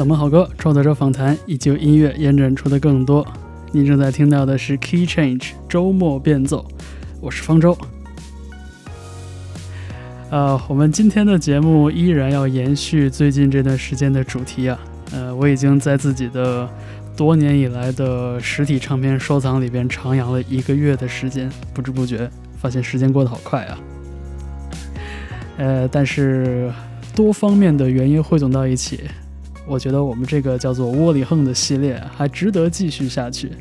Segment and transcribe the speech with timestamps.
[0.00, 3.22] 冷门好歌、创作者访谈以及音乐延展出的更多。
[3.70, 6.66] 您正在听到的是 Key Change 周末变奏，
[7.20, 7.76] 我是方舟。
[10.30, 14.80] 呃，我们今天的节目依然要延续最近这段时间的主题啊。
[15.12, 16.66] 呃，我已经在自己的
[17.14, 23.78] 多年以来的实体唱片收藏里边徜徉了一个月的时间，不知不觉发现时间过得好快啊。
[25.58, 26.72] 呃，但是
[27.14, 29.02] 多方面的原因汇总到一起，
[29.70, 33.52] 我觉得我们这个叫做“窝里横”的系列还值得继续下去。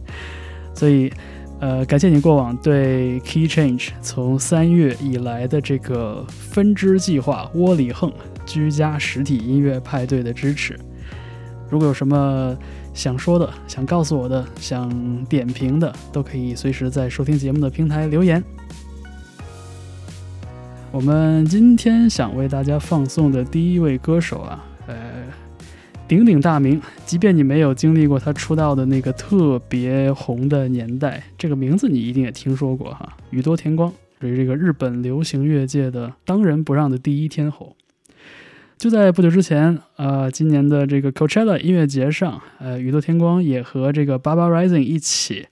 [0.74, 1.14] 所以，
[1.60, 8.12] 呃，感谢你过往对 Key Change 从三月以来的这个分支计划“窝里横”
[8.44, 10.80] 居家实体音乐派对的支持。
[11.70, 12.58] 如果有什么
[12.96, 14.90] 想说的、想告诉我的、想
[15.26, 18.44] 点评的，都可以随时在收听节目的平台留言。
[20.92, 24.66] 我们今天想为大家放送的第一位歌手啊，
[26.10, 37.76] 鼎鼎大名，即便你没有经历过他出道的那个特别红的年代，这个名字你一定也听说过哈，宇多田光，属于这个日本流行乐界的当仁不让的第一天后。
[38.76, 45.46] 就在不久之前，呃，今年的这个 Coachella 音乐节上，呃，宇多田光也和这个 Baba Rising 一起，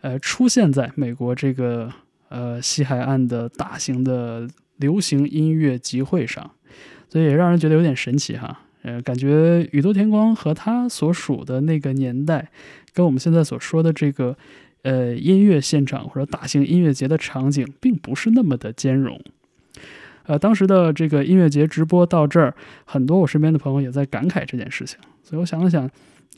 [0.00, 1.92] 呃，出现在美国这个
[2.30, 4.48] 呃西海岸的大型的。
[4.80, 6.52] 流行音乐集会上，
[7.10, 8.60] 所以也让人觉得有点神奇哈。
[8.82, 12.50] 呃，感觉宇多田光和他所属的那个年代，
[12.94, 14.36] 跟我们现在所说的这个
[14.82, 19.20] 呃音乐现场或者大型音乐节的场景，并不是那么的兼容。
[20.24, 24.98] 呃，当时的这个音乐节直播到这儿，很多我身边的朋友也在感慨这件事情。
[25.22, 25.90] 所以我想了想，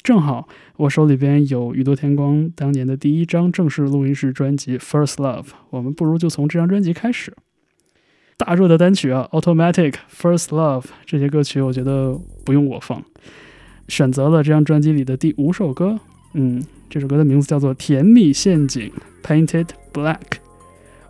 [0.03, 7.35] 正好我手里边有宇多田光当年的第一张正式录音室专辑《First Love》，我们不如就从这张专辑开始。
[8.45, 9.73] 大热的单曲啊，《Automatic》
[10.21, 13.01] 《First Love》这些歌曲，我觉得不用我放。
[13.87, 15.97] 选择了这张专辑里的第五首歌，
[16.33, 16.61] 嗯，
[16.91, 18.91] 这首歌的名字叫做《甜蜜陷阱》
[19.25, 20.19] （Painted Black）。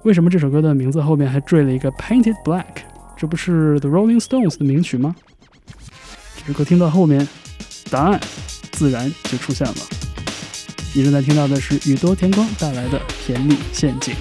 [0.02, 2.82] 为什么这首歌的名字后面还缀了一个 Painted Black？
[3.16, 5.16] 这不是 The Rolling Stones 的名曲吗？
[6.36, 7.26] 这首歌听到后面，
[7.90, 8.20] 答案
[8.72, 9.74] 自然就出现了。
[10.94, 14.14] 你正在听到的是宇多田光带来的《甜蜜陷阱》。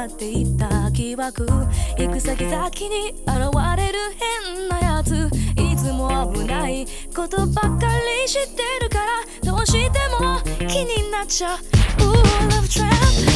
[0.00, 1.46] まっていった疑惑。
[1.98, 3.36] 行く先々に現
[3.76, 3.98] れる
[4.56, 5.28] 変なやつ。
[5.56, 9.00] いつも危ないことばっかり知ってるか
[9.44, 11.58] らどうしても気になっちゃう。
[11.98, 12.12] Ooh,
[12.48, 13.29] love trap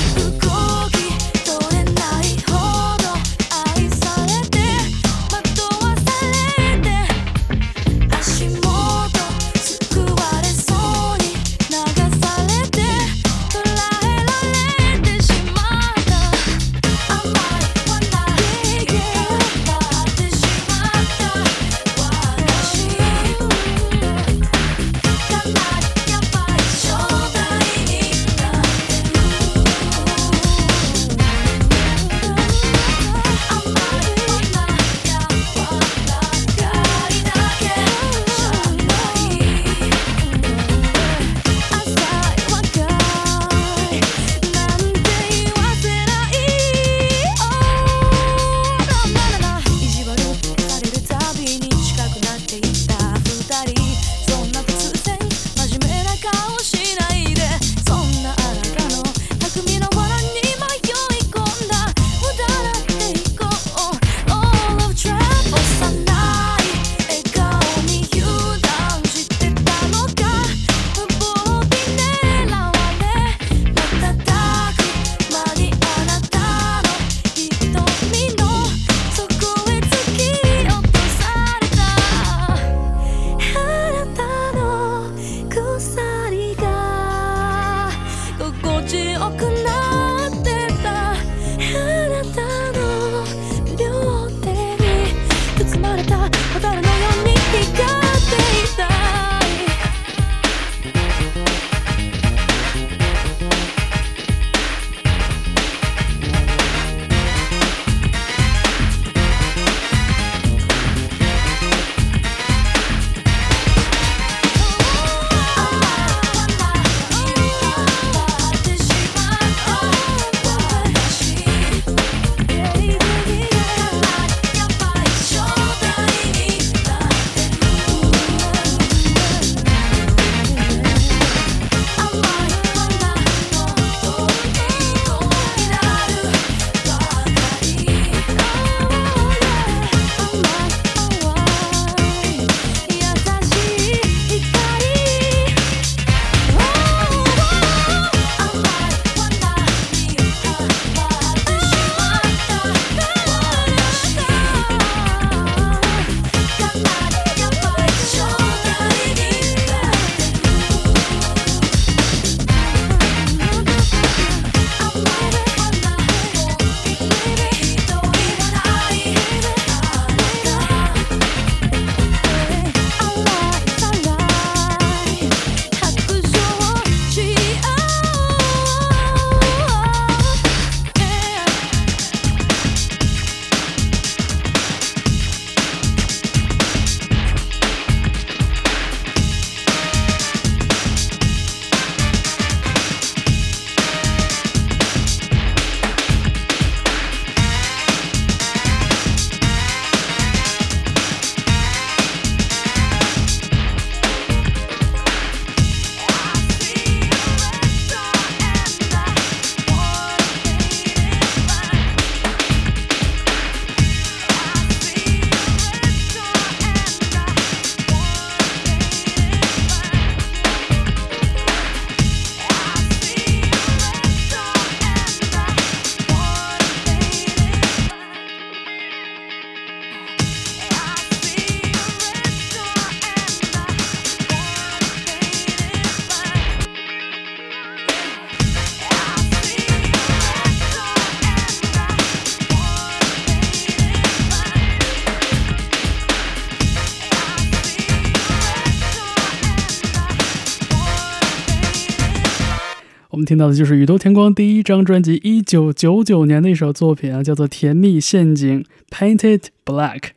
[253.24, 260.10] 听到的就是宇多田光第一张专辑一九九九年的一首作品啊，叫做《甜蜜陷阱》（Painted Black）。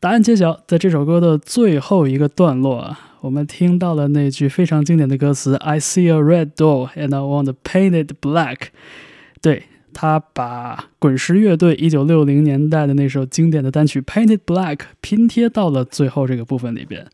[0.00, 8.68] 答案揭晓，在这首歌的最后一个段落啊，我们听到了那句非常经典的歌词：“I see a red door and I want to paint it black。”
[9.42, 17.06] 对他把滚石乐队一九六零年代的那首经典的单曲《Painted Black》拼贴到了最后这个部分里边，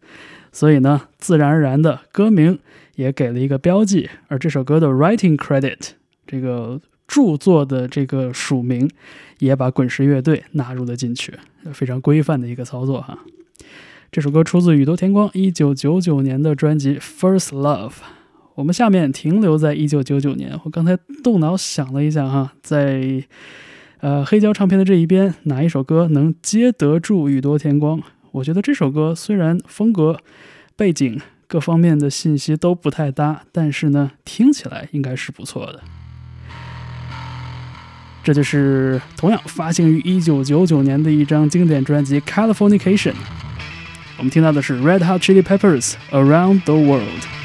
[0.51, 2.59] 所以呢，自然而然的歌名
[2.95, 5.79] 也给了一个标记，而这首歌的 writing credit
[6.27, 8.91] 这个著作的这个署名
[9.39, 11.35] 也把滚石乐队纳入了进去，
[11.73, 13.19] 非常规范的一个操作哈。
[14.11, 17.91] 这首歌出自宇多田光一九九九年的专辑《First Love》。
[18.55, 20.61] 我们下面停留在一九九九年。
[20.65, 23.25] 我刚才动脑想了一下哈，在
[24.01, 28.03] 呃黑胶唱片的这一边，哪一首歌能接得住宇多田光？
[28.33, 30.19] 我觉得这首歌虽然风格、
[30.77, 31.19] 背景
[31.53, 35.83] 各方面的信息都不太搭，但是呢，听起来应该是不错的。
[38.25, 43.13] 这就是同样发行于一九九九年的一张经典专辑《Californication》。
[44.17, 47.42] 我们听到的是 Red Hot Chili Peppers Around the World。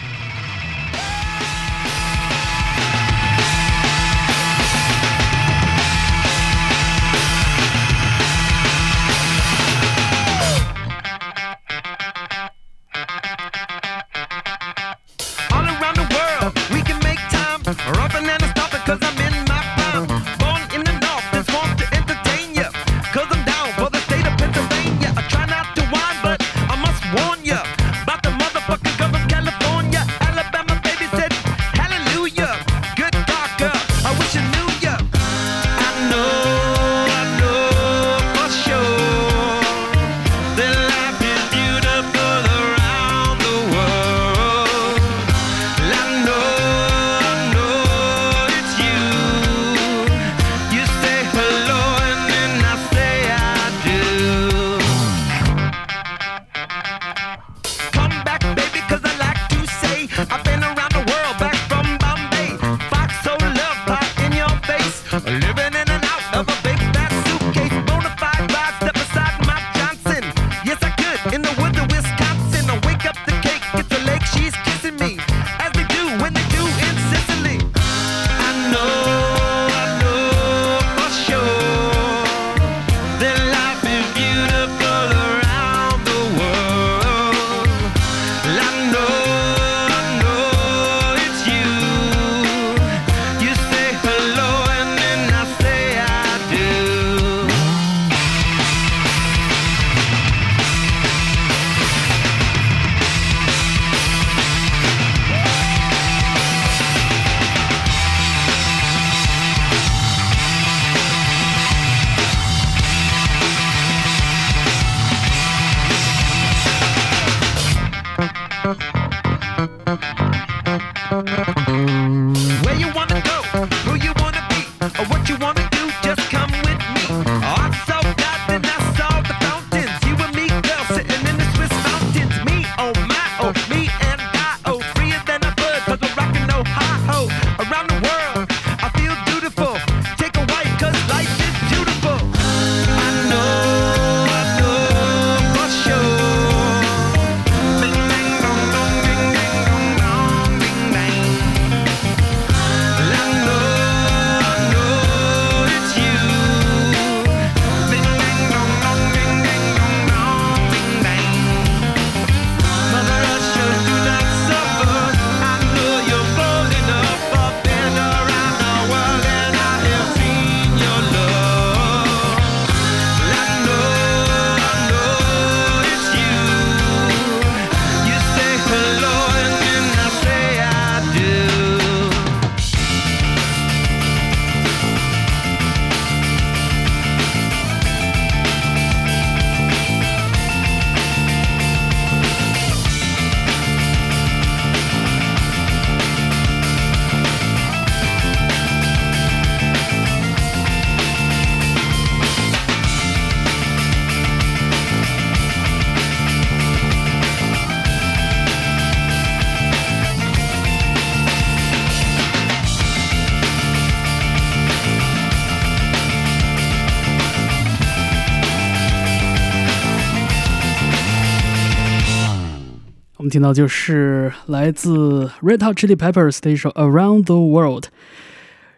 [223.30, 227.86] 听到就是来自 Red Hot Chili Peppers 的一首《Around the World》，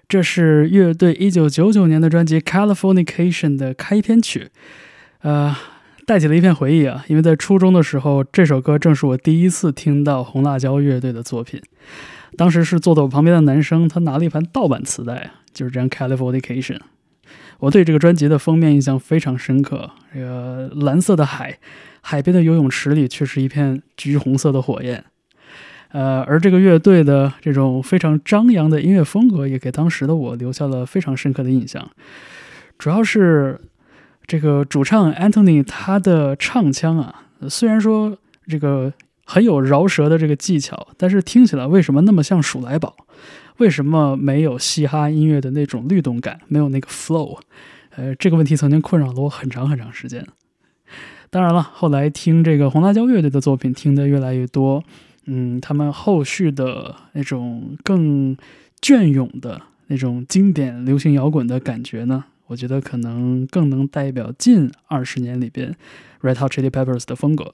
[0.08, 4.50] 这是乐队1999年的专辑《Californication》的开篇曲，
[5.22, 5.56] 呃，
[6.06, 11.62] 带起了一片回忆啊，因为在初中的时候，这首歌正是我第一次听到红辣椒乐队的作品。
[12.38, 16.78] 当时是坐在我旁边的男生，他拿了一盘盗版磁带，就是这样《Californication》。
[17.60, 21.58] 我对这个专辑的封面印象非常深刻，这个蓝色的海，
[22.10, 25.04] 海边的游泳池里却是一片橘红色的火焰。
[25.90, 31.88] 呃，而这个乐队的这种非常张扬的音乐风格，也给当时的我留下了非常深刻的印象。
[32.80, 33.62] 主要是
[34.26, 38.92] 这个主唱 Anthony 他的唱腔啊，虽然说这个
[39.24, 42.96] 很有饶舌的这个技巧，但是听起来为什么那么像鼠来宝？
[43.58, 47.38] 为什么没有嘻哈音乐的那种律动感，没有那个 flow？
[47.96, 50.26] 呃，这个问题曾经困扰了我很长很长时间。
[51.30, 54.84] 当然了，后来听这个红辣椒乐队的作品听得越来越多，
[55.26, 58.36] 嗯，他们后续的那种更
[58.82, 65.76] 隽永的那种经典流行摇滚的感觉呢，我觉得可能更能代表近二十年里边
[66.22, 67.54] Red Hot Chili Peppers 的风格。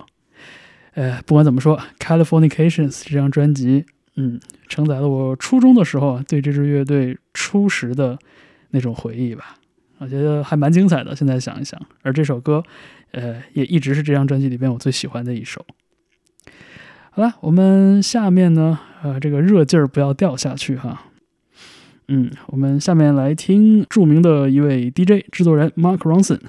[0.93, 3.85] 呃，不管怎么说，《Californications》这张专辑。
[4.17, 4.39] 嗯，
[4.69, 8.17] 承载了我初中的时候对这支乐队初时的
[8.69, 9.57] 那种回忆吧，
[9.97, 11.13] 我觉得还蛮精彩的。
[11.13, 12.63] 现在想一想，而这首歌，
[13.11, 15.65] 呃，也一直是这张专辑里边我最喜欢的一首。
[17.11, 21.03] 好了，我们下面呢，呃，这个热劲儿不要掉下去哈。
[22.07, 26.39] 嗯，我们下面来听著名的一位 DJ 制作人 Mark Ronson，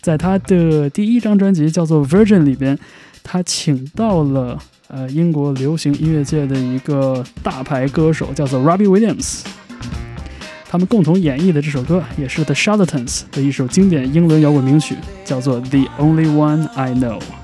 [0.00, 2.78] 在他的第一张专辑叫做《Virgin》里边，
[3.22, 4.58] 他请到了。
[4.92, 9.44] 呃，英国流行音乐界的一个大牌歌手叫做 Robbie Williams，
[10.70, 17.39] 他们共同演绎的这首歌也是 The Charlatans 的一首经典英伦摇滚名曲，叫做 The Only One I Know。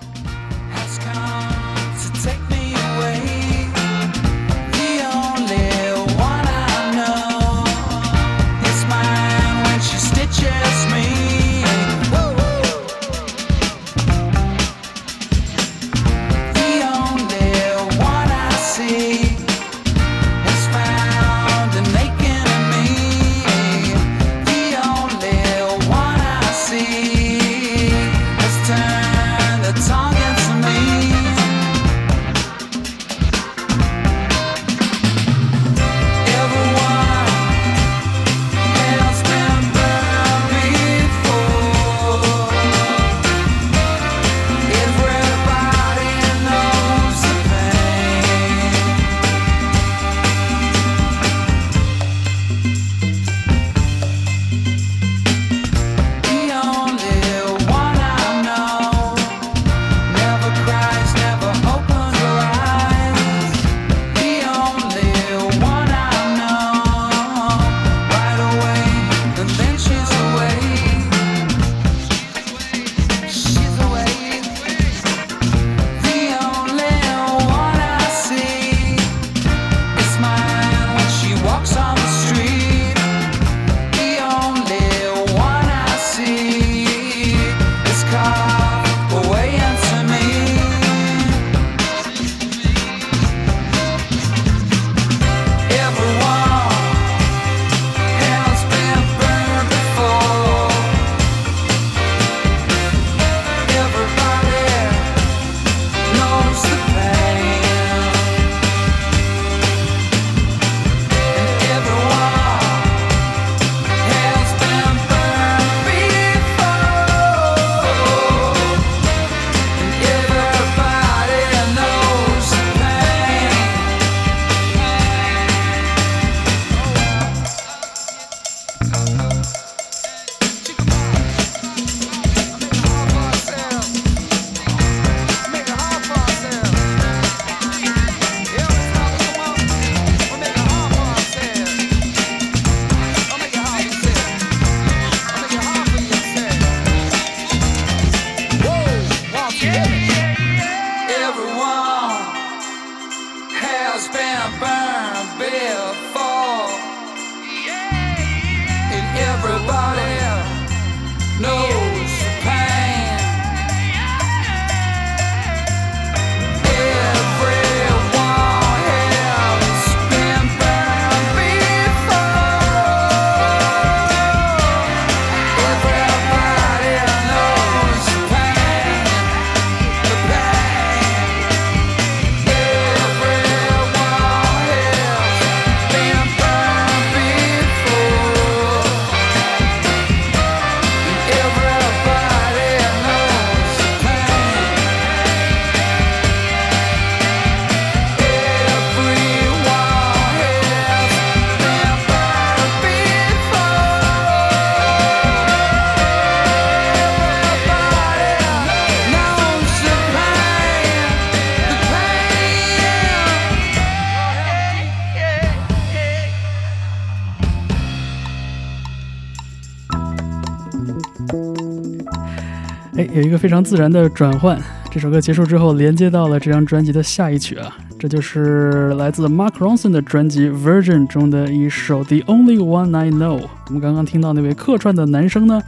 [222.96, 224.58] 哎，有一个非常自然的转换。
[224.90, 233.40] 这首歌结束之后，连接到了这张专辑的下一曲啊，这就是来自 Mark Ronson 的专辑《Virgin》中的一首《The Only One I Know》。
[233.66, 235.60] 我们刚刚听到那位客串的男生呢，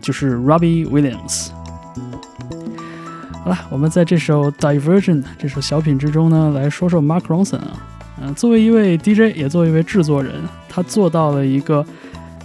[0.00, 1.50] 就是 Robbie Williams。
[3.44, 7.76] 好了，我们在这首《Diversion》这首小品之中呢，来说说 Mark Ronson 啊。
[8.22, 10.32] 嗯，作为一位 DJ，也作为一位制作人，
[10.70, 11.84] 他做到了一个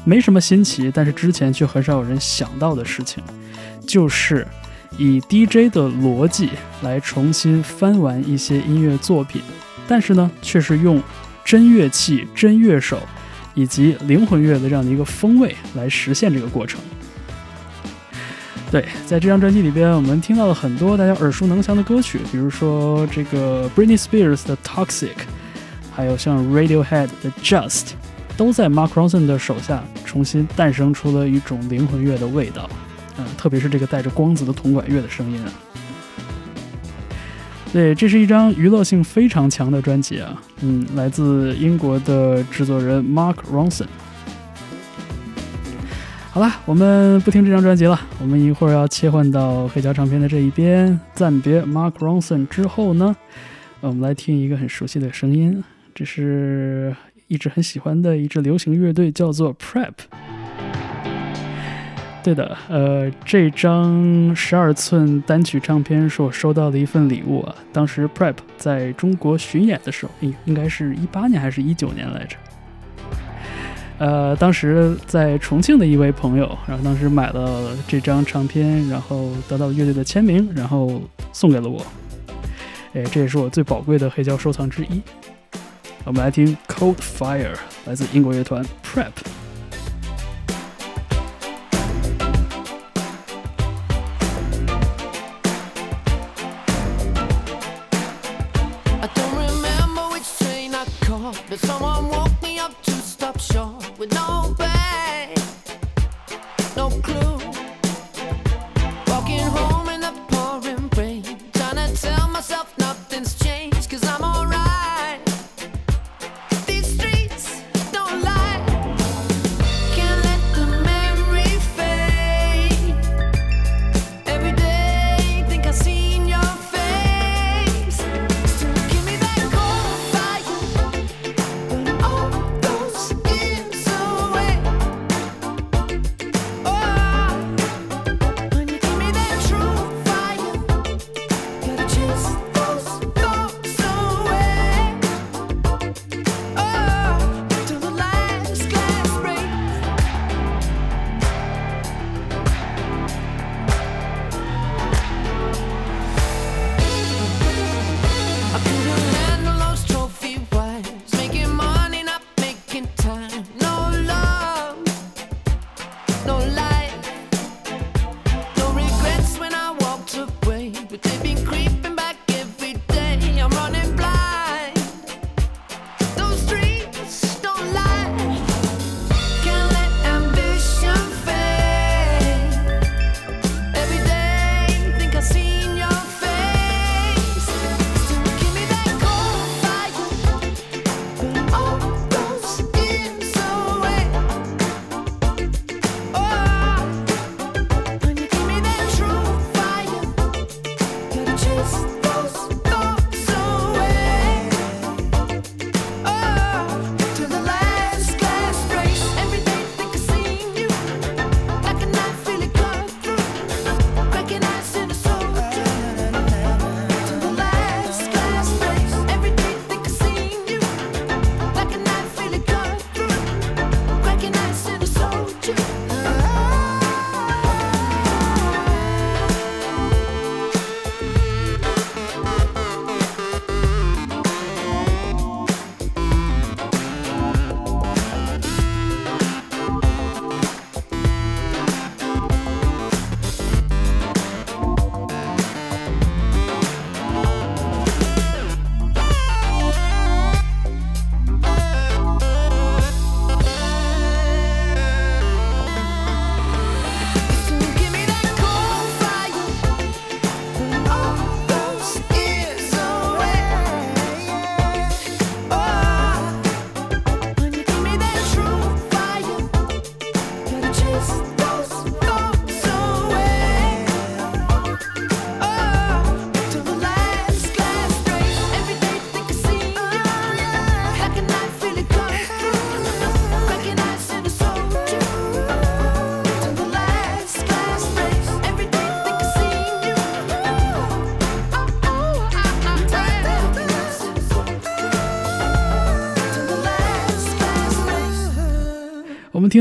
[0.03, 3.23] 没什么新奇，但是之前却很少有人想到的事情，
[3.85, 4.47] 就是。
[4.97, 6.49] 以 DJ 的逻辑
[6.81, 9.41] 来重新翻完一些音乐作品，
[9.87, 11.01] 但是呢，却是用
[11.45, 12.99] 真乐器、真乐手
[13.55, 16.79] 以及灵魂乐的这样的一个风味来实现这个过程。
[18.69, 25.15] 对，在这张专辑里边，我们听到了很多大家耳熟能详的歌曲，比如说这个 Britney Spears 的 Toxic，
[25.95, 27.91] 还有像 Radiohead 的 Just，
[28.41, 32.67] 都在 Mark Ronson 的手下重新诞生出了一种灵魂乐的味道。
[33.19, 35.53] 嗯，特别是这个带着光子的铜管乐的声音啊，
[37.71, 40.41] 对，这是一张娱乐性非常强的专辑啊。
[40.61, 43.85] 嗯，来自英国的制作人 Mark Ronson。
[46.31, 53.15] 好了，我们不听这张专辑了，我们一会儿要切换到黑胶唱片的这一边，暂别 Mark Ronson 之后呢，
[53.81, 56.95] 我们来听一个很熟悉的声音，这是
[57.31, 59.93] 一直很喜欢的一支流行乐队，叫做 Prep。
[62.21, 67.55] 对的，呃，这张十二寸单曲唱片是我收到的一份礼物啊。
[67.71, 72.35] 当时 Prep 在中国巡演的时候，应应该是一八年还是一九年来着？
[73.97, 81.81] 呃，当时在重庆的一位朋友，然后当时买了这张唱片，然后得到乐队的签名，然后送给了我。
[82.93, 85.01] 哎，这也是我最宝贵的黑胶收藏之一。
[86.04, 89.12] 我们来听 Cold Fire，来自英国乐团 Prep。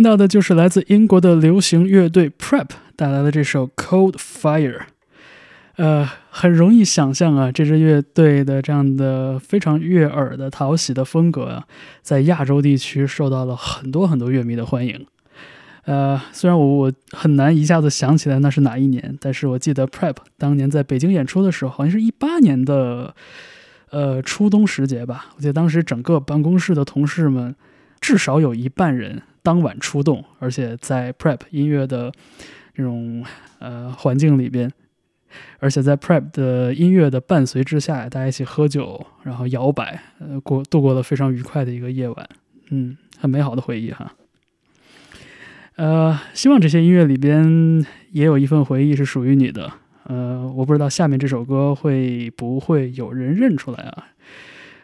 [0.01, 4.79] 听到的就是来自英国的流行乐队 Prep 带来的这首《Cold Fire》。
[5.77, 11.65] 呃，很容易想象啊，这支乐队的这样的非常悦耳的讨喜的风格啊，
[12.01, 15.07] 在亚洲地区受到了很多很多乐迷的欢迎。
[15.85, 23.15] 呃，虽然我我很难一下子想起来那是哪一年，但是我记得 Prep 当年在北京演出的时候，好像是一八年的
[23.91, 25.27] 呃初冬时节吧。
[25.37, 27.55] 我记得当时整个办公室的同事们
[28.01, 32.13] 至少有一半人当晚出动，而且在 Prep 音乐的
[32.75, 33.25] 这种
[33.59, 34.73] 呃环境里边。
[35.61, 42.29] 而且在 Prep 的音乐的伴随之下，大家一起喝酒，然后摇摆，呃，过度过了非常愉快的一个夜晚，
[42.71, 44.13] 嗯，很美好的回忆哈。
[45.77, 49.73] 呃，希望这些音乐里边也有一份回忆是属于你的。
[50.03, 54.09] 呃，我不知道下面这首歌会不会有人认出来啊？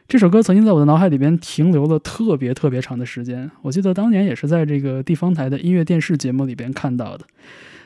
[0.08, 7.26] 这首歌曾经在我的脑海里边停留了特别特别长的时间，我记得当年也是在这个地方台的音乐电视节目里边看到的。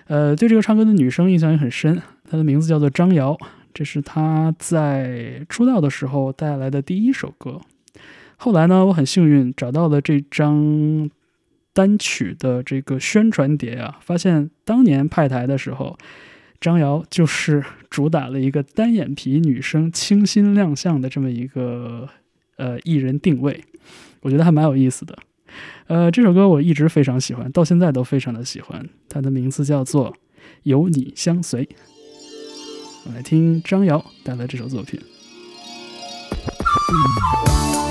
[0.06, 3.38] 呃，对这个唱歌的女生印象也很深，她的名字叫做张瑶，
[3.72, 7.58] 这是她在出道的时候带来的第一首歌。
[8.36, 11.08] 后来呢，我很幸运找到了这张
[11.72, 15.96] 单曲的这个宣传碟啊，发现当年派台的时候，
[16.60, 22.06] 张瑶就是主打了一个单眼皮女生清新亮相的这么一个
[22.56, 23.64] 呃艺人定位，
[24.20, 25.18] 我觉得还蛮有意思的。
[25.86, 28.86] 呃，这首歌我一直非常喜欢，到现在都非常的喜欢。
[29.08, 30.12] 它的名字叫做
[30.64, 31.64] 《有你相随》。
[33.06, 35.00] 我来听张瑶带来这首作品。
[36.86, 37.89] 这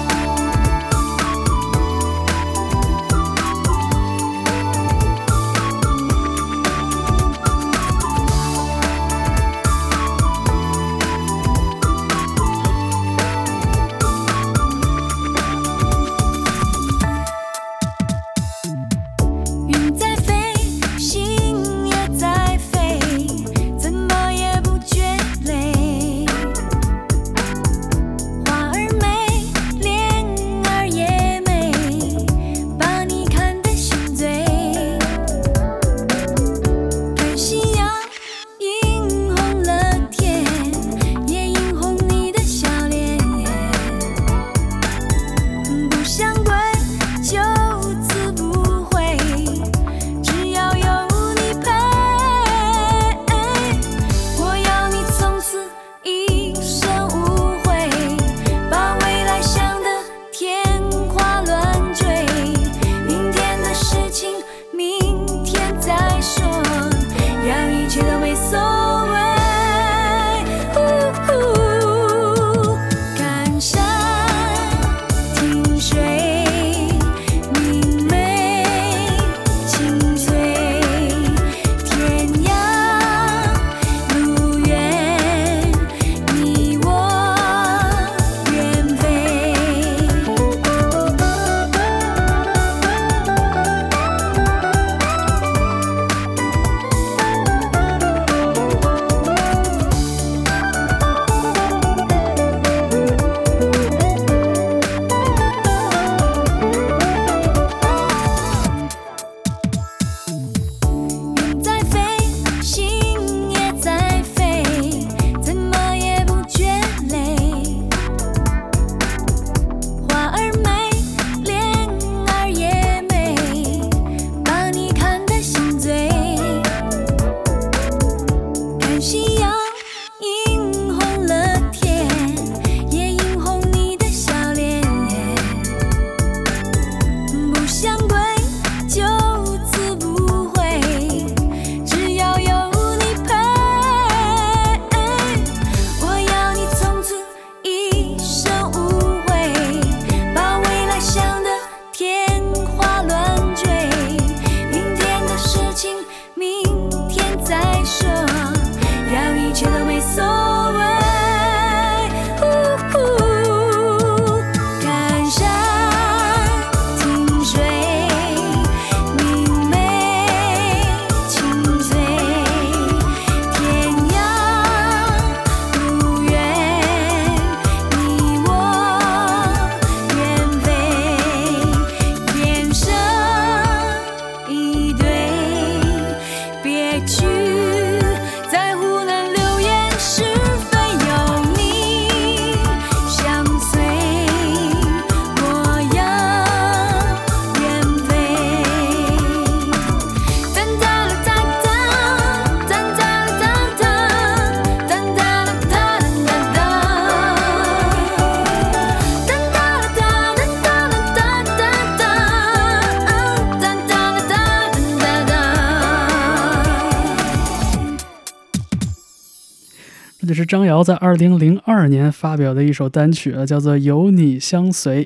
[220.49, 225.05] 张瑶在二零零二年发表的一首单曲啊，叫做《有你相随》。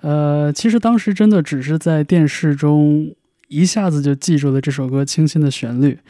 [0.00, 3.14] 呃，其实当时真的只是在电视中
[3.46, 6.00] 一下子就记住了这首歌清新的旋律，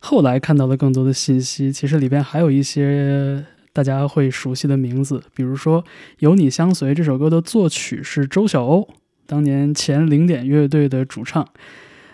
[0.00, 5.82] 后来看到了更多的信息，其实里边还有一些大家会熟悉的名字，比如说
[6.20, 8.88] 《有你相随》这首歌的作曲是周晓鸥，
[9.26, 11.46] 当年前零点乐队的主唱，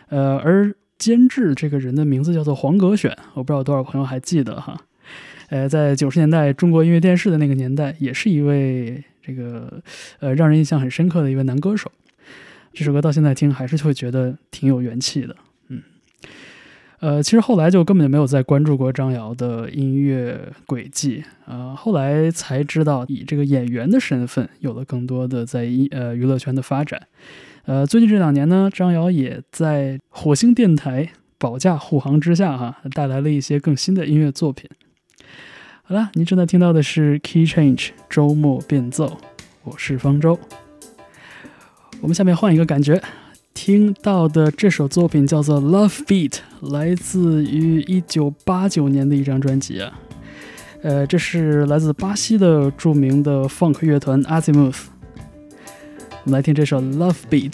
[0.09, 4.77] 呃，而监制这个人的名字叫做黄格选，我不知道多少朋友还记得哈。
[5.51, 9.83] 呃，在九十年代中国音乐电视的那个年代，也是一位这个
[10.21, 11.91] 呃让人印象很深刻的一位男歌手。
[12.73, 15.37] 这首歌到现在听还是会觉得挺有元气的，
[15.69, 15.83] 嗯。
[17.01, 27.09] 呃，其实后来就根本就没有再关注过张瑶的音乐轨迹啊，后来才知道以这个演员的身份有了更多的在音呃娱乐圈的发展。
[27.65, 34.69] 呃，最近这两年呢，张瑶也在火星电台保驾护航之下哈，带来了一些更新的音乐作品。
[35.91, 39.19] 好了，您正在听到的是 Key Change 周末变奏，
[39.65, 40.39] 我是方舟。
[42.01, 43.03] 我们下面换一个感觉，
[43.55, 46.35] 听到的这首作品叫做《Love Beat》，
[46.73, 49.99] 来自于一九八九年的一张专辑啊。
[50.83, 54.83] 呃，这是来自巴西的著名的 Funk 乐团 Azimuth。
[56.25, 57.51] 我们来听这首《Love Beat》。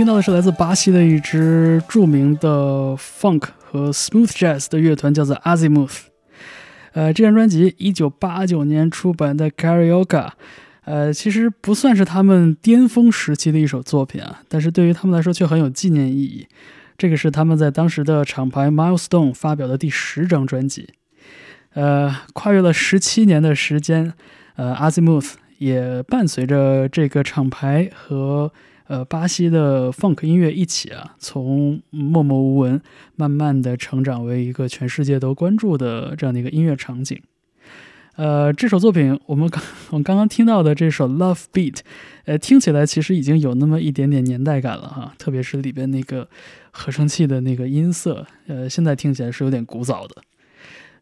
[0.00, 6.04] 听到的是来自巴西的一支著名的 funk 和 smooth jazz 的乐团，叫做 Azimuth。
[6.92, 10.06] 呃，这张专辑一九八九年出版的《Carioca》，
[10.86, 16.46] 呃，其实不算是他们巅峰时期的一首作品啊，但是对于他们来说却很有纪念意义。
[16.96, 20.88] 这个是他们在当时的厂牌 Milestone 发表的第十张专辑。
[21.74, 24.14] 呃，跨越了十七年的时间，
[24.56, 28.50] 呃，Azimuth 也伴随着这个厂牌和
[28.90, 32.82] 呃巴西的 funk 音乐一起啊，从默默无闻，
[33.14, 37.22] 慢慢的成长为一个全世界都关注的这样的一个音乐场景。
[38.16, 41.78] 呃，这首作品我们刚我们刚刚听到的这首 Love Beat，
[42.24, 46.28] 呃，听起来其实已经有那么一点点年代感了哈，特别是里边那个
[46.72, 50.16] 合成器的那个音色，呃，现在听起来是有点古早的，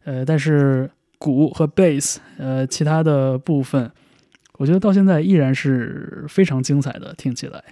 [0.03, 0.87] 呃，但是
[1.17, 3.91] 鼓和 bass，呃，其他的部分，
[4.59, 7.63] 我觉得到现在依然是非常精彩的，听起来。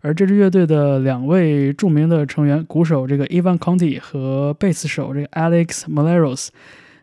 [0.00, 6.48] 而这支乐队的两位著名的成员，鼓手这个 Ivan Conti 和贝斯手这个 Alex Maleros。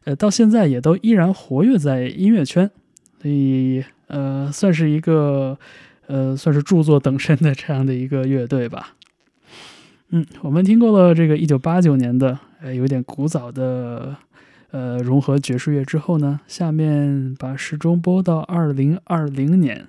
[0.03, 2.69] 呃，到现在也都依然活跃在音乐圈，
[3.21, 5.57] 所以呃，算是一个
[6.07, 8.95] 呃，算是著作等身的这样的一个乐队吧。
[10.09, 14.15] 嗯，我们听过了这个一九八九年的呃有点古早的
[14.71, 19.87] 呃融合爵士乐之后呢，下面把时钟拨到二零二零年。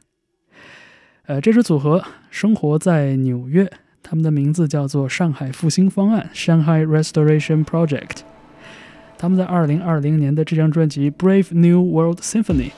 [1.25, 3.71] 呃，这支组合生活在纽约，
[4.03, 8.21] 他们的名字叫做上海复兴方案 （Shanghai Restoration Project）。
[9.19, 12.71] 他们在二零二零年的这张专辑《Brave New World Symphony》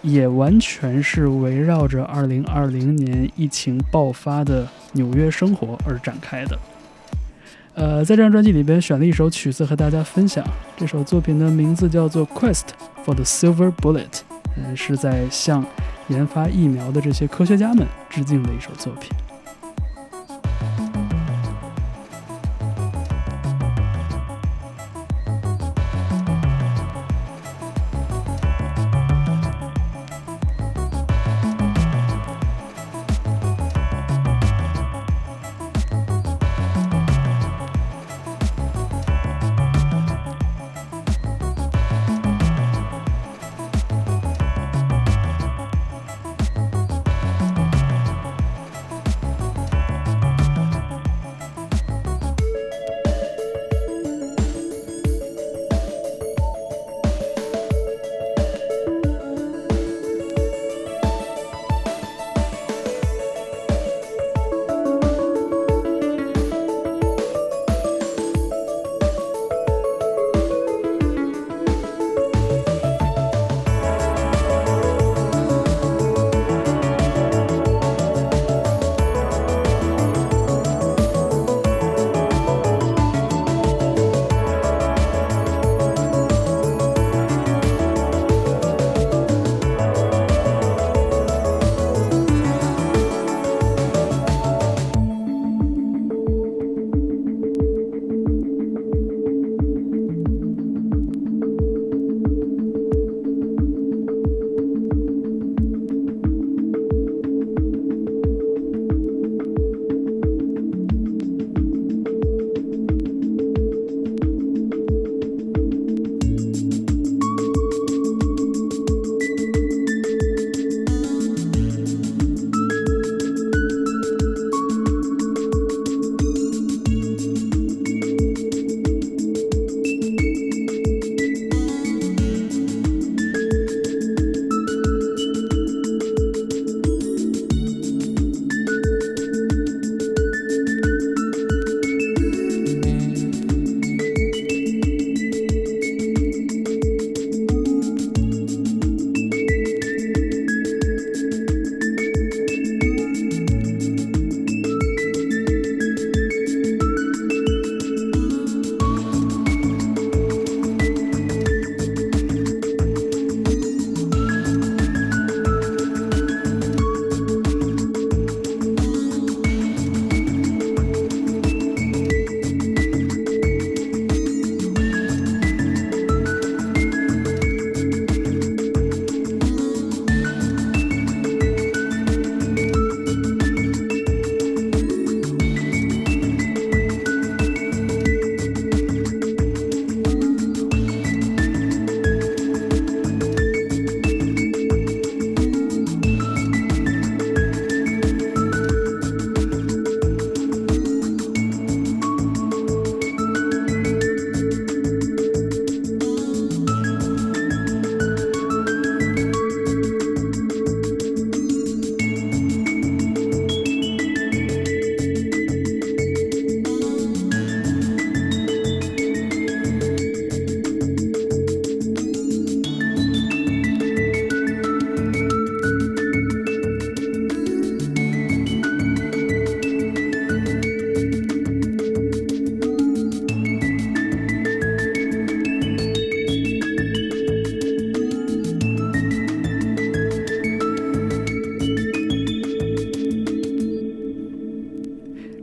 [0.00, 6.58] 也完全是围绕着二零二零年疫情爆发的纽约生活而展开的。
[7.74, 10.42] 呃，在这张专辑里边选了一首曲子和大家分享，
[10.74, 12.68] 这首作品的名字叫做《Quest
[13.04, 14.08] for the Silver Bullet》，
[14.56, 15.62] 嗯，是在向
[16.08, 19.10] 研发疫苗的这些科学家们致敬的一首作品。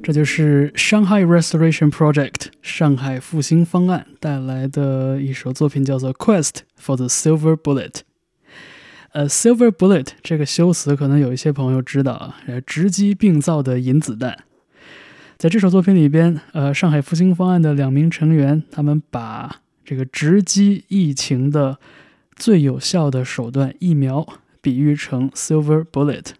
[0.06, 7.89] 这就是 Shanghai Restoration Project 上海复兴方案带来的一首作品，叫做《Quest for the Silver Bullet》。
[9.14, 12.36] 呃，Silver Bullet 这个修辞可能有一些朋友知道啊，
[12.68, 14.43] 直击病灶的银子弹。
[15.38, 21.80] 在这首作品里边，呃，上海复兴方案的两名成员，他们把这个直击疫情的
[22.36, 24.28] 最有效的手段——疫苗，
[24.60, 26.32] 比喻成 Silver Bullet，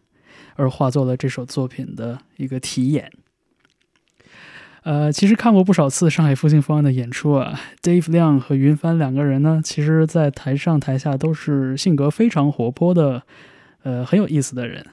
[0.55, 3.09] 而化作了这首作品的一个题眼。
[4.84, 13.24] 呃，其实看过不少次上海复兴方案的演出啊，Dave 亮和云帆两个人呢，其实在台上台下都是性格非常活泼的，
[13.84, 14.86] 呃，很有意思的人。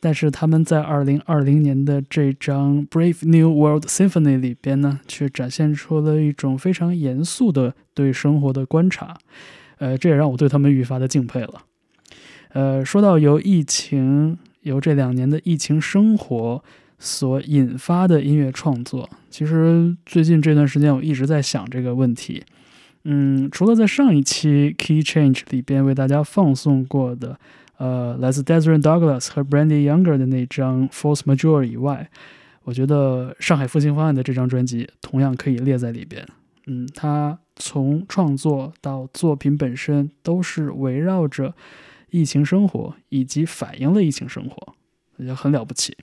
[0.00, 9.16] 但是他们在二零二零年的这张《Brave New World Symphony》里边呢，却展现出了一种非常严肃的对生活的观察。
[9.78, 11.62] 呃，这也让我对他们愈发的敬佩了。
[12.54, 16.64] 呃，说到由疫情，由这两年的疫情生活。
[16.98, 22.42] 所引发的音乐创作，其实最近这段时间我一直在想这个问题。
[23.04, 27.38] 嗯，除了在上一期 Key Change 里边为大家放送过的，
[27.76, 32.10] 呃，来自 Desert Douglas 和 Brandy Younger 的那张 Force Major 以外，
[32.64, 36.26] 我觉得上海复兴方案的这张专辑同样可以列在里边。
[36.66, 41.54] 嗯，它从创作到作品本身都是围绕着
[42.10, 44.74] 疫情生活以及反映了疫情生活，
[45.16, 45.96] 我觉得很了不起。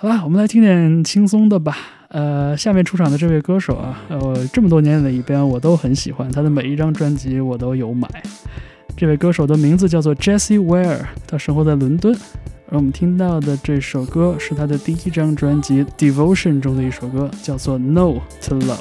[0.00, 1.76] 好了，我们来听点轻松的吧。
[2.10, 8.08] 呃，下面出场的这位歌手啊，呃，这么多年里边我都很喜欢他的每一张专辑，我都有买。
[8.96, 12.16] 这位歌手的名字叫做 Jessie Ware，他生活在伦敦。
[12.70, 18.76] 而我们听到的这首歌是他的第一张专辑《Devotion》中的一首歌，叫做《No to Love》。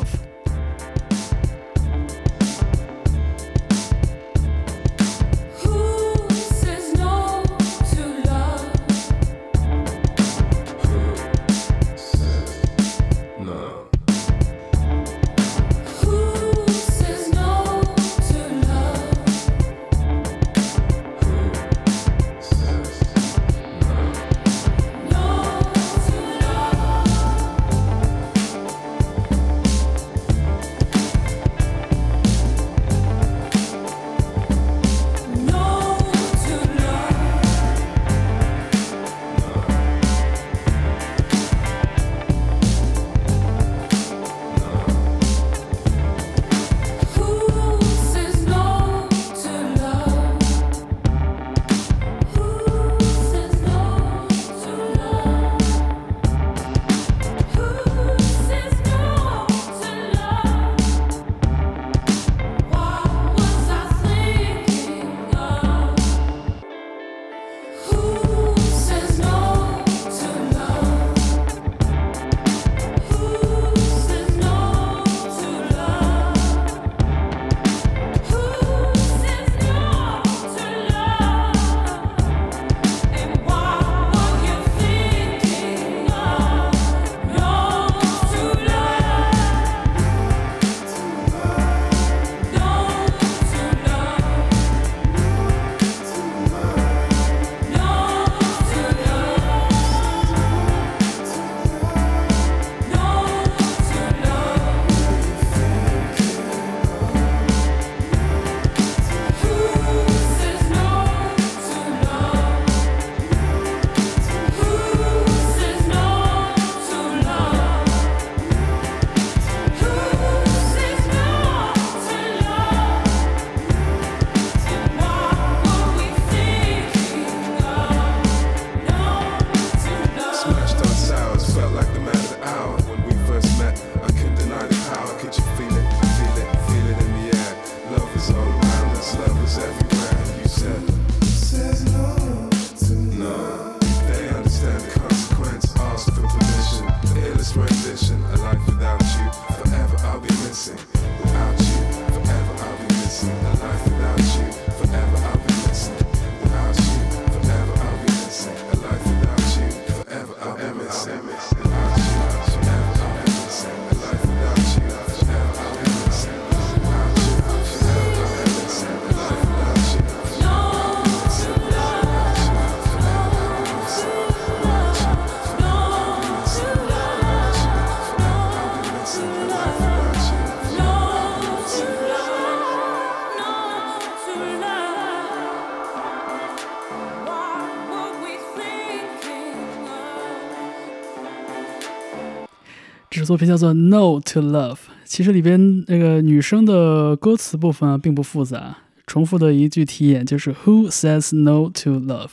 [193.27, 202.29] 作品叫做《No to Love》，其实里边那个女生的歌词部分啊并不复杂，重复的一句题眼就是 “Who says no to love？”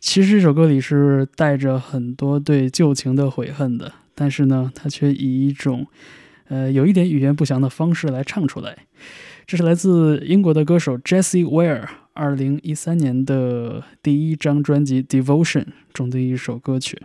[0.00, 5.86] 其实这首歌里是带着很多对旧情的悔恨的，但是呢，他却以一种
[6.48, 8.76] 呃有一点语言不详的方式来唱出来。
[9.46, 17.00] 这是来自英国的歌手 Jessie Ware 二零一三年的第一张专辑《Devotion》中的一首歌曲。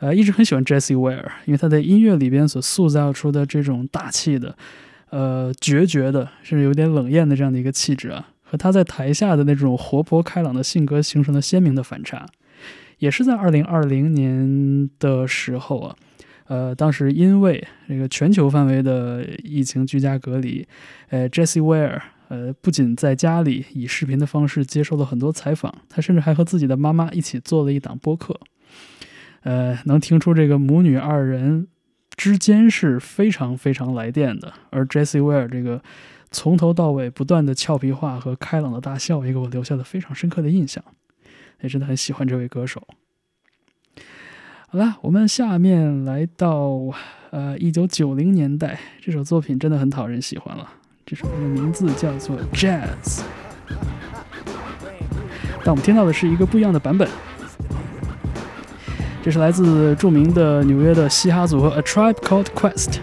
[0.00, 4.56] 呃，一直很喜欢 Jesse Ware，因为他在音乐里边所塑造出的这种大气的、
[5.10, 12.26] 呃决绝的，甚至有点冷艳的这样的一个气质啊，和他在台下的那种活泼开朗的性格形成了鲜明的反差。
[12.98, 15.96] 也是在二零二零年的时候啊，
[16.48, 20.66] 呃，当时因为这个全球范围的疫情居家隔离，
[21.08, 28.38] 呃，Jesse Ware 呃不仅在家里以视频的方式接受了很多采访，他甚至还和自己的妈妈一起做了一档播客。
[29.42, 31.68] 呃，能听出这个母女二人
[32.16, 34.52] 之间是非常非常来电的。
[34.70, 35.82] 而 Jessie Ware 这个
[36.30, 40.82] 从头到尾不断的俏皮话和开朗的大笑，也给我留下了非常深刻的印象。
[41.60, 42.86] 也真的很喜欢这位歌手。
[44.68, 46.78] 好了，我们下面来到
[47.30, 50.72] 呃一九九零年代，这首作品真的很讨人喜欢了。
[51.04, 53.18] 这首歌的名字叫做《Jazz》，
[55.64, 57.08] 但我们听到的是一个不一样的版本。
[59.22, 62.98] 这是来自著名的纽约的嘻哈组合 A Tribe Called Quest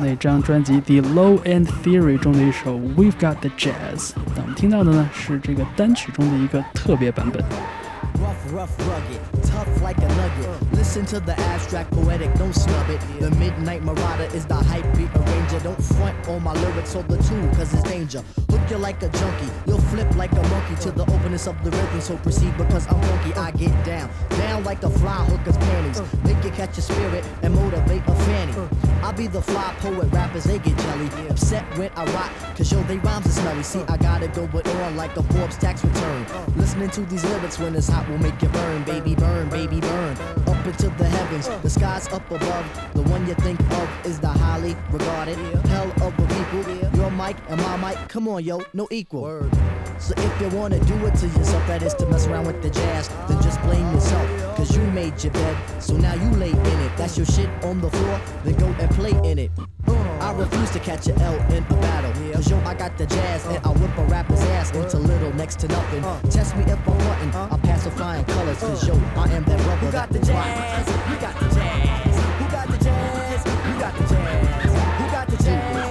[0.00, 3.72] 那张专辑《The Low End Theory》中的一首《We've Got the Jazz》。
[4.36, 7.42] 那我们听到的呢是这个单曲中的一个特别版本。
[8.32, 10.72] Rough, rough, rugged, tough like a nugget.
[10.72, 12.98] Listen to the abstract poetic, don't snub it.
[13.20, 15.60] The midnight marauder is the hype beat arranger.
[15.60, 18.24] Don't front on my lyrics, hold the tune, cause it's danger.
[18.48, 21.70] Hook you like a junkie, you'll flip like a monkey to the openness of the
[21.70, 22.00] rhythm.
[22.00, 24.08] So proceed because I'm funky, I get down.
[24.30, 26.00] Down like a fly hooker's panties.
[26.24, 28.54] Make you catch your spirit and motivate a fanny.
[29.02, 31.10] I'll be the fly poet, rappers they get jelly.
[31.28, 33.62] Upset when I rock, cause yo, they rhymes are smelly.
[33.62, 36.24] See, I gotta go but on like a Forbes tax return.
[36.56, 40.16] Listening to these lyrics when it's hot will make you burn, baby, burn, baby, burn.
[40.46, 42.66] Up into the heavens, the skies up above.
[42.94, 46.98] The one you think of is the highly regarded hell of a people.
[46.98, 49.48] Your mic and my mic, come on, yo, no equal.
[50.02, 52.70] So if you wanna do it to yourself, that is to mess around with the
[52.70, 54.56] jazz, then just blame yourself.
[54.56, 56.96] Cause you made your bed, so now you lay in it.
[56.96, 59.52] That's your shit on the floor, then go and play in it.
[59.86, 62.12] I refuse to catch a L in a battle.
[62.32, 65.60] Cause yo, I got the jazz, and I whip a rapper's ass into little next
[65.60, 66.02] to nothing.
[66.30, 68.58] Test me if I'm wanting, I'll pacify in colors.
[68.58, 69.86] Cause yo, I am that rubber.
[69.86, 70.88] Who got the jazz?
[71.10, 72.16] You got the jazz.
[72.40, 73.46] Who got the jazz?
[73.46, 74.72] You got the jazz.
[74.98, 75.81] Who got the jazz?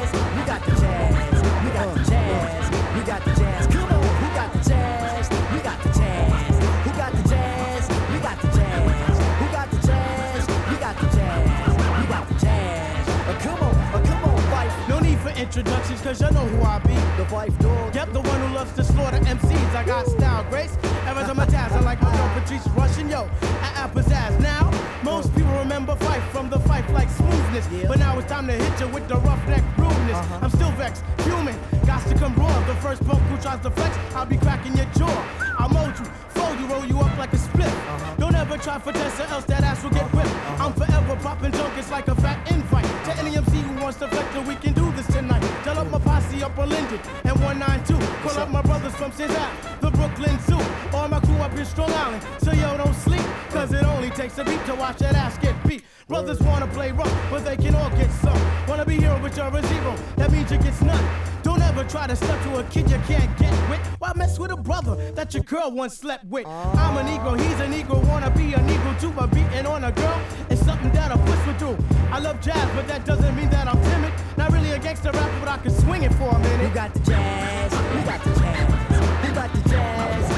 [15.41, 16.93] Introductions, cause you know who I be.
[17.17, 17.95] The Fife dog.
[17.95, 19.75] Yep, the one who loves to slaughter MCs.
[19.75, 20.77] I got style, grace.
[21.07, 23.27] Ever to my jazz, I like my girl Patrice Russian, yo.
[23.41, 24.39] I app pizzazz.
[24.39, 24.69] Now,
[25.03, 27.67] most people remember Fife from the Fife like smoothness.
[27.87, 30.17] But now it's time to hit you with the roughneck rudeness.
[30.17, 30.39] Uh-huh.
[30.43, 31.55] I'm still vexed, human.
[31.87, 32.53] Got to come raw.
[32.67, 35.17] The first punk who tries to flex, I'll be cracking your jaw.
[35.57, 36.05] I'll mold you,
[36.37, 37.67] fold you, roll you up like a split.
[37.67, 38.15] Uh-huh.
[38.19, 40.29] Don't ever try for test or else that ass will get whipped.
[40.29, 40.65] Uh-huh.
[40.65, 42.85] I'm forever popping junk, it's like a fat invite.
[43.05, 44.80] To any MC who wants to flex, we can do this
[45.22, 45.41] tonight.
[45.63, 47.93] Tell up my posse up on Linden and 192.
[48.24, 49.49] Call up my brothers from Cesar,
[49.80, 50.59] the Brooklyn Zoo.
[50.93, 52.24] All my crew up in Strong Island.
[52.39, 55.55] So yo, don't sleep, cause it only takes a beat to watch that ass get
[55.67, 55.84] beat.
[56.07, 58.41] Brothers wanna play rough, but they can all get some.
[58.67, 59.95] Wanna be hero, but you're a zero.
[60.17, 61.05] That means you get none.
[61.52, 63.82] Don't ever try to step to a kid you can't get with.
[63.99, 66.47] Why mess with a brother that your girl once slept with?
[66.47, 69.91] I'm a Negro, he's a Negro, wanna be a Negro too, but beating on a
[69.91, 71.78] girl is something that a push would do.
[72.10, 74.14] I love jazz, but that doesn't mean that I'm timid.
[74.38, 76.70] Not really a gangster rapper, but I can swing it for a minute.
[76.70, 77.74] Who got the jazz?
[77.74, 79.28] Who got the jazz?
[79.28, 80.30] Who got the jazz?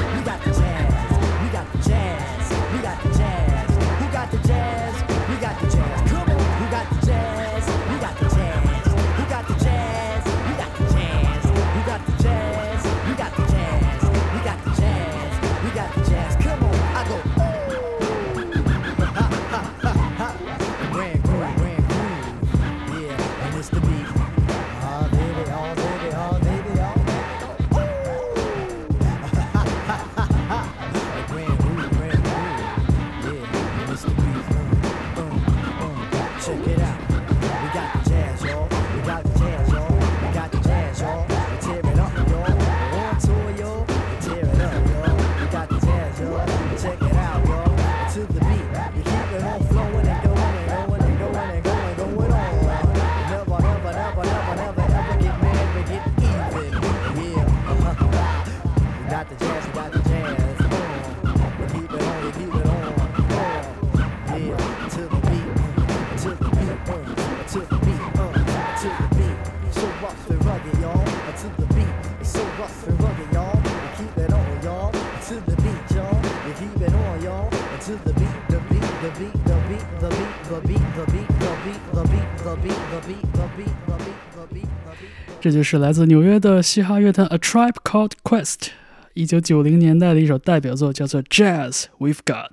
[85.42, 88.68] 这就是来自纽约的嘻哈乐团 A Tribe Called Quest，
[89.14, 92.52] 一九九零年代的一首代表作，叫做《Jazz We've Got》。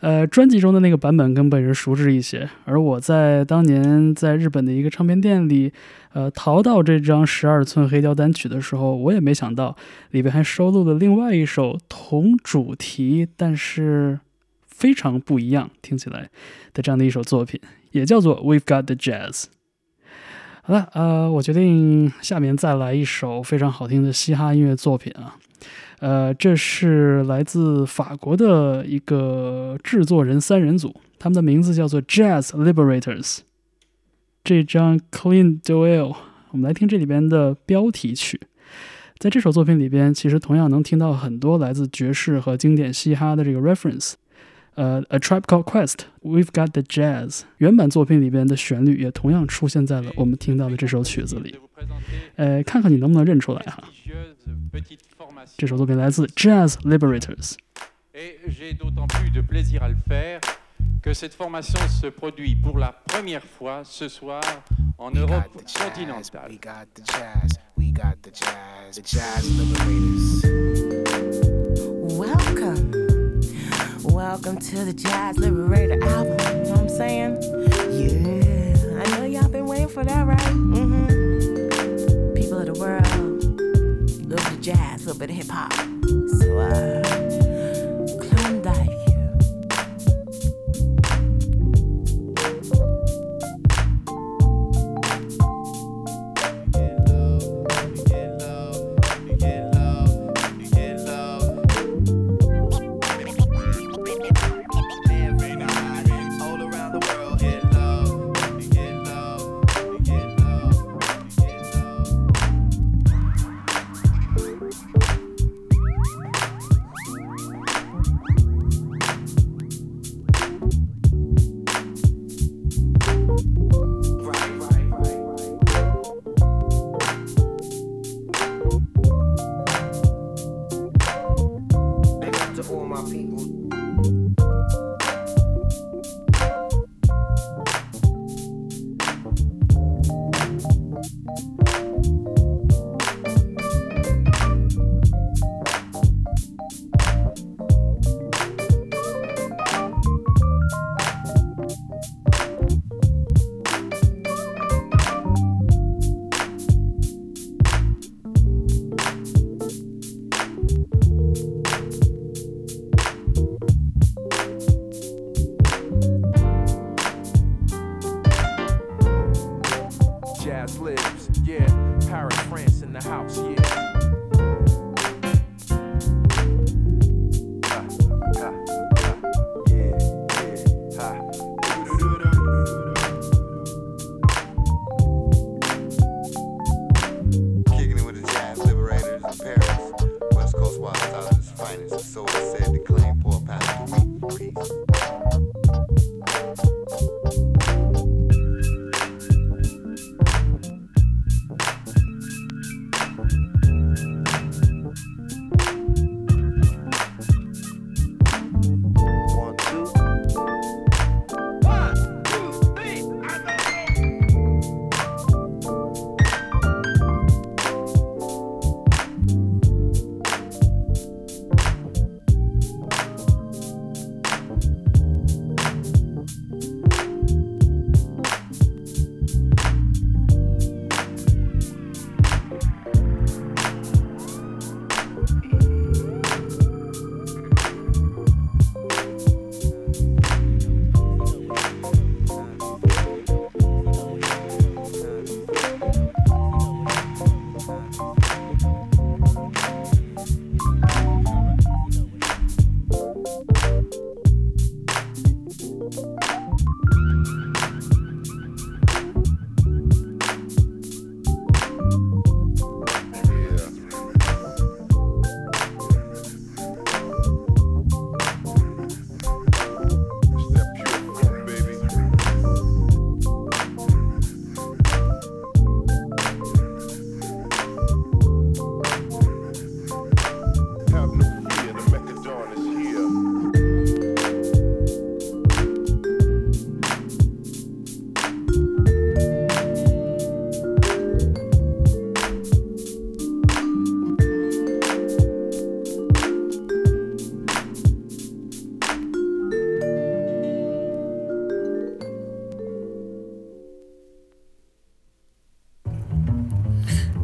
[0.00, 5.72] 呃，专辑中的那个版本更被人熟知一些，而我在当年在日本的一个唱片店里，
[6.12, 9.76] 呃，淘到这张十二寸黑胶单曲的时候，我也没想到
[10.10, 14.18] 里边还收录了另外一首同主题，但是
[14.82, 16.28] 非常不一样，听起来
[16.74, 17.60] 的这样的一首作品，
[17.92, 19.30] 也叫做《We've Got the Jazz》。
[20.64, 25.36] 好了，呃，我决定下面再来一首非常好听的嘻哈音乐作品啊，
[26.00, 33.38] 呃，这是来自法国的一个制作人三人组，他们的名字叫做 Jazz Liberators。
[34.42, 36.16] 这张 Clean Doyle，
[36.50, 38.40] 我们来听这里边的标题曲。
[39.18, 44.14] 在这首作品里边，其实同样能听到很多来自爵士和经典嘻哈的这个 reference。
[44.74, 51.58] 呃，《A Tribe Called Quest》，We've Got the Jazz，原版作品里边的旋律也同样出现在了我们听到的这首曲子里。
[52.36, 53.82] 呃，看看你能不能认出来哈。
[55.58, 57.56] 这首作品来自 Jazz Liberators。
[58.14, 60.40] Et j'ai d'autant plus de plaisir à le faire
[61.02, 64.42] que cette formation se produit pour la première fois ce soir
[64.98, 66.48] en We Europe got the jazz, continentale.
[66.48, 67.58] We got the jazz.
[67.76, 68.96] We got the jazz.
[68.96, 71.51] The jazz liberators.
[74.22, 74.58] Welcome.
[74.58, 76.38] To the Jazz Liberator album.
[76.38, 77.42] You know what I'm saying?
[77.90, 79.02] Yeah.
[79.02, 80.38] I know y'all been waiting for that, right?
[80.38, 82.34] Mm-hmm.
[82.34, 85.72] People of the world, a little bit of jazz, a little bit of hip hop.
[86.38, 87.02] So, uh,
[88.20, 89.01] Klondike.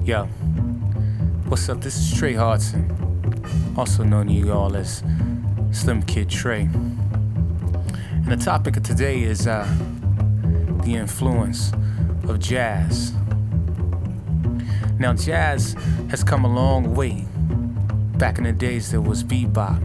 [0.08, 0.24] Yo,
[1.48, 1.82] what's up?
[1.82, 5.02] This is Trey Hudson, also known to you all as
[5.70, 6.62] Slim Kid Trey.
[6.62, 9.68] And the topic of today is uh,
[10.82, 11.74] the influence
[12.26, 13.12] of jazz.
[14.98, 15.76] Now, jazz
[16.08, 17.26] has come a long way.
[18.16, 19.82] Back in the days, there was bebop,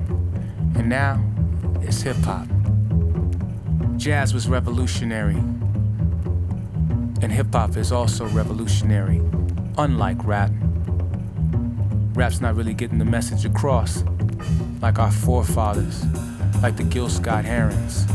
[0.78, 1.22] and now
[1.82, 2.48] it's hip hop.
[3.98, 5.36] Jazz was revolutionary,
[7.22, 9.22] and hip hop is also revolutionary,
[9.78, 10.52] unlike rap.
[12.14, 14.04] Rap's not really getting the message across
[14.82, 16.06] like our forefathers,
[16.62, 18.06] like the Gil Scott Herons.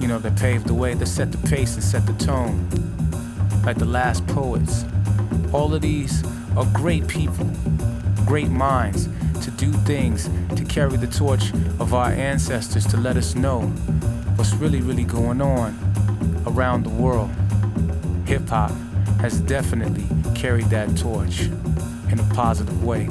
[0.00, 2.68] You know, they paved the way, they set the pace and set the tone,
[3.64, 4.84] like the last poets.
[5.52, 6.24] All of these
[6.56, 7.50] are great people,
[8.24, 9.08] great minds
[9.44, 13.62] to do things, to carry the torch of our ancestors, to let us know
[14.36, 15.76] what's really, really going on
[16.46, 17.30] around the world.
[18.26, 18.72] Hip hop
[19.20, 20.04] has definitely
[20.38, 21.46] carried that torch
[22.12, 23.08] in a positive way.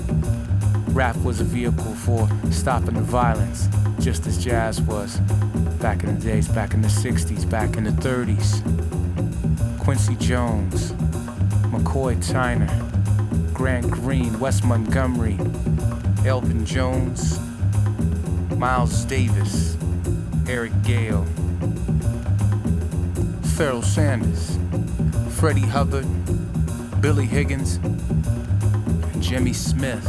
[0.88, 3.68] Rap was a vehicle for stopping the violence,
[4.00, 5.18] just as jazz was
[5.82, 8.62] back in the days, back in the 60s, back in the 30s.
[9.78, 10.94] Quincy Jones,
[11.74, 12.72] McCoy Tyner,
[13.54, 15.38] Grant Green, Wes Montgomery,
[16.26, 17.42] Elvin Jones,
[18.56, 19.76] Miles Davis,
[20.48, 21.26] Eric Gale,
[23.58, 24.58] Pharoah Sanders,
[25.30, 26.06] Freddie Hubbard,
[27.08, 27.80] Billy Higgins,
[29.26, 30.06] Jimmy Smith,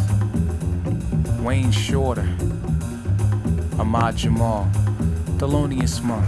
[1.41, 2.29] Wayne Shorter,
[3.79, 4.69] Ahmad Jamal,
[5.39, 6.27] Thelonious Monk.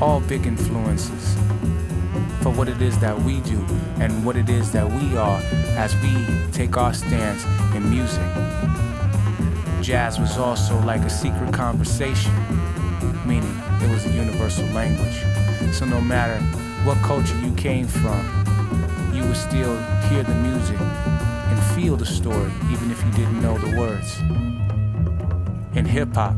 [0.00, 1.34] All big influences
[2.40, 3.58] for what it is that we do
[3.98, 5.40] and what it is that we are
[5.76, 6.14] as we
[6.52, 8.22] take our stance in music.
[9.82, 12.32] Jazz was also like a secret conversation,
[13.26, 15.24] meaning it was a universal language.
[15.74, 16.38] So no matter
[16.84, 18.44] what culture you came from,
[19.14, 19.76] you would still
[20.08, 24.18] hear the music and feel the story, even if you didn't know the words.
[25.76, 26.36] In hip hop,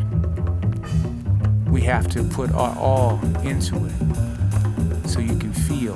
[1.71, 5.95] we have to put our all into it so you can feel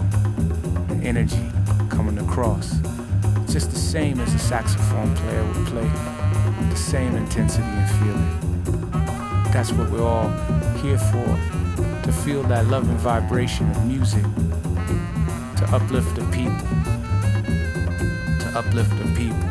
[0.89, 1.51] the energy
[1.89, 2.79] coming across.
[3.53, 5.89] Just the same as a saxophone player would play,
[6.71, 9.53] the same intensity and feeling.
[9.53, 10.31] That's what we're all
[10.79, 11.61] here for
[12.05, 16.53] to feel that love and vibration of music, to uplift the people,
[18.39, 19.51] to uplift the people,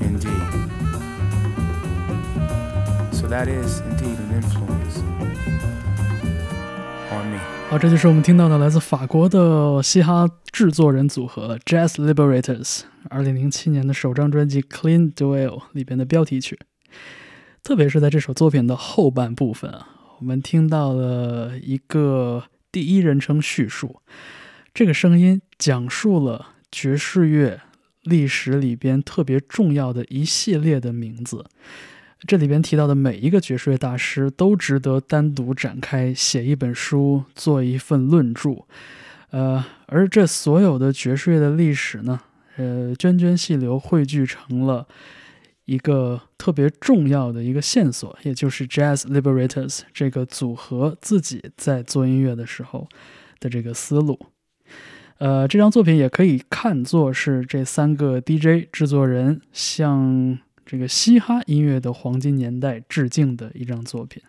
[0.00, 0.50] indeed.
[3.12, 4.98] So that is indeed an influence
[7.10, 7.38] on me.
[7.70, 16.58] 好，这就是我们听到的来自法国的嘻哈制作人组合 Jazz Liberators 二零零七年的首张专辑《Clean Duel》里边的标题曲。
[17.62, 19.86] 特别是在这首作品的后半部分啊，
[20.18, 24.00] 我们听到了一个第一人称叙述，
[24.74, 27.60] 这个声音讲述了爵士乐
[28.04, 31.44] 历史里边特别重要的一系列的名字。
[32.26, 38.64] 这里边提到的每一个爵士乐大师都值得单独展开写一本书，做一份论著。
[39.30, 42.18] 呃，而这所有的爵士乐的历史呢，
[42.56, 44.86] 呃，涓涓细流汇聚成了
[45.66, 52.88] 一个特别重要的一个线索，也就是 Jazz Liberators 这个组合自己在做音乐的时候
[53.38, 54.18] 的这个思路。
[55.18, 64.22] 呃，这张作品也可以看作是这三个 DJ 制作人向这个嘻哈音乐的黄金年代致敬的一张作品。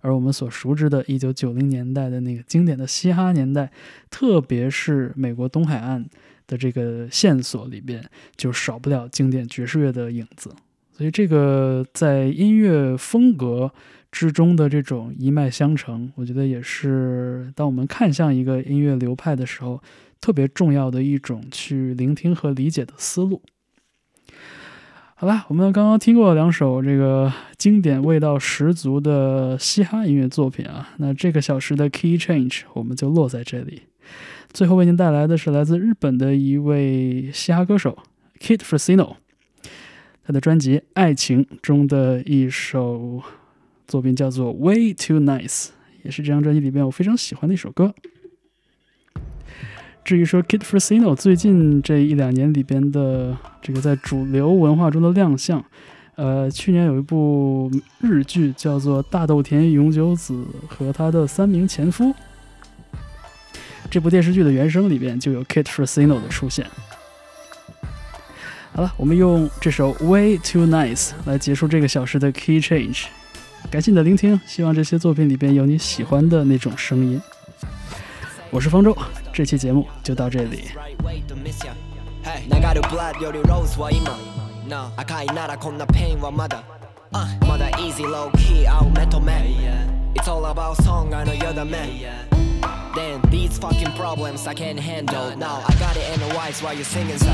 [0.00, 3.70] 而我们所熟知的1990年代的那个经典的嘻哈年代，
[4.08, 6.06] 特别是美国东海岸
[6.46, 8.02] 的这个线索里边，
[8.36, 10.50] 就少不了经典爵士乐的影子。
[10.96, 13.70] 所以，这个在音乐风格
[14.10, 19.82] 之中的这种一脉相承，我觉得也是当我们看向一个音乐流派的时候，
[20.20, 23.42] 特别重要的一种去聆听和理解的思路。
[25.14, 33.82] 好啦，我们刚刚听过两首这个经典味道十足的嘻哈音乐作品啊，那这个小时的 Key Change 我们就落在这里。
[34.52, 37.98] 最后为您带来的是来自日本的一位嘻哈歌手
[38.40, 39.16] Kid Fresino，
[40.24, 43.22] 他的专辑《爱情》中的一首
[43.86, 45.66] 作品叫做《Way Too Nice》，
[46.02, 47.94] 也是这张专辑里边我非常喜欢的一首歌。
[50.10, 55.64] 至于说 Kit Fresino 最近这一两年里边的这个在主流文化中的亮相，
[56.16, 62.06] 呃，去年有一部日剧叫做《大豆田永久子和他的三名前夫》，
[63.88, 66.66] 这部电视剧的原声里边就有 Kit Fresino 的出现。
[68.72, 73.04] 好了，我们用这首 Way Too Nice 来结束这个小时的 Key Change。
[73.70, 77.22] 感谢你的聆听，希望这些作品里边有你喜欢的那种声音。
[78.51, 78.95] 我是方舟，
[79.33, 80.69] 这期节目就到这里。
[80.75, 81.71] right way to miss ya.
[82.23, 84.17] Hey, 流るブラッドよりローズは今
[84.67, 86.63] な赤いならこんなペインはまだ
[87.11, 89.31] uh, まだ easy low key 青目と目
[90.15, 91.87] It's all about song I know you're the man
[92.95, 96.73] Then these fucking problems I can't handle Now I got it in the wise while
[96.73, 97.29] you singing so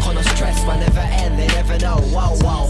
[0.00, 2.68] この stress will never end they never know wow wow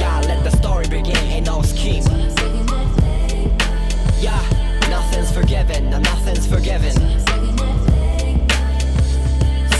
[0.00, 2.53] Yeah let the story begin ain't no scheme Yeah
[5.25, 6.93] Nothing's forgiven no, nothing's forgiven.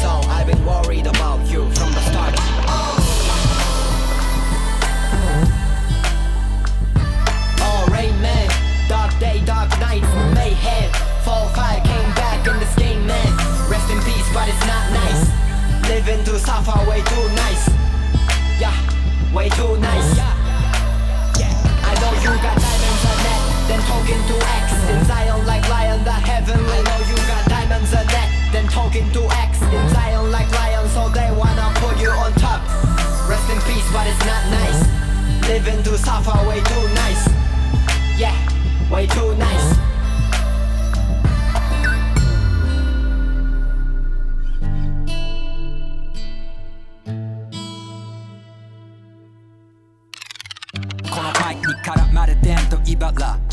[0.02, 2.34] So I've been worried about you from the start.
[7.62, 8.50] Oh rain man.
[8.88, 10.92] Dark day dark night mayhem
[11.24, 13.32] 4-5 came back in this game man.
[13.70, 15.90] Rest in peace but it's not nice.
[15.90, 17.70] Living to suffer way too nice.
[18.60, 18.76] Yeah
[19.34, 20.20] way too nice.
[21.88, 22.65] I know you got
[23.86, 24.68] talking to X.
[24.92, 26.80] In Zion like lion the heavenly.
[26.84, 29.62] Know you got diamonds on that Then talking to X.
[29.62, 32.62] In Zion like lion So they wanna put you on top.
[33.30, 34.82] Rest in peace but it's not nice.
[35.48, 37.24] Living to suffer way too nice.
[38.18, 38.36] Yeah
[38.92, 39.95] way too nice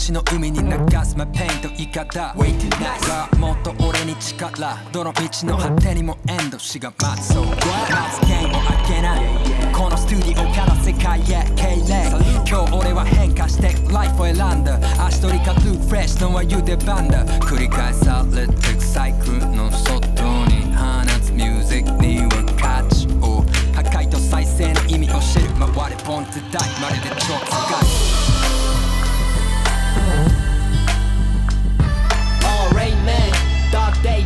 [0.03, 0.71] 茨血の海に流
[1.05, 4.77] す my pain と言い方 Way too nice がもっと俺に力。
[4.91, 6.59] どの道の果てにもエンド。
[6.59, 7.35] しが待つ。
[7.35, 9.25] そう待つ剣を開けない。
[9.73, 11.45] このスタジオから世界へ。
[11.55, 12.11] 敬礼
[12.49, 14.81] 今日俺は変化してライフを選んだ。
[15.07, 20.01] 足取りかルーフレッシュのは言う出番だ繰り返されてくサイクルの外
[20.49, 21.31] に放つ。
[21.31, 22.29] ミュージックには
[22.59, 23.45] 価値を。
[23.73, 25.49] 破壊と再生の意味を知る。
[25.55, 28.12] 回れポンって大まるで超使い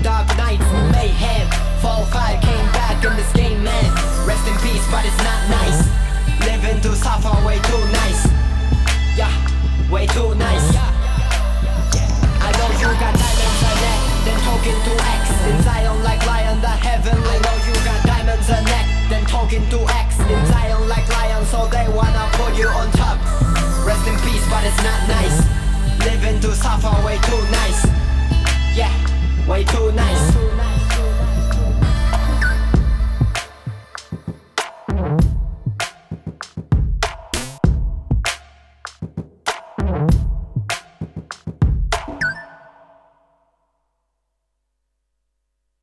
[0.07, 0.63] dark dark
[0.95, 1.51] mayhem
[1.83, 3.91] 4-5 came back in this game man.
[4.23, 5.83] Rest in peace but it's not nice.
[6.47, 8.23] Living to suffer way too nice.
[9.19, 9.35] Yeah
[9.91, 10.63] way too nice.
[12.39, 15.23] I know you got diamonds on neck Then talking to X.
[15.51, 18.87] In Zion like lion the heavenly I know you got diamonds on neck.
[19.11, 20.23] Then talking to X.
[20.23, 23.19] In Zion like lion So they wanna put you on top.
[23.83, 25.39] Rest in peace but it's not nice.
[26.07, 27.83] Living to suffer way too nice.
[28.79, 29.06] Yeah
[29.47, 30.76] way too nice